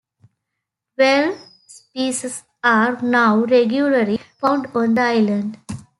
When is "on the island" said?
4.73-5.59